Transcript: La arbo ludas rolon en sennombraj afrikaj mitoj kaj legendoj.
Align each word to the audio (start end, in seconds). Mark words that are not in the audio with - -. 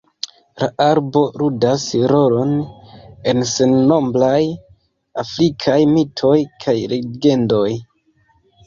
La 0.61 0.67
arbo 0.85 1.21
ludas 1.41 1.85
rolon 2.13 2.57
en 3.33 3.45
sennombraj 3.53 4.41
afrikaj 5.27 5.81
mitoj 5.95 6.37
kaj 6.67 6.79
legendoj. 6.97 7.67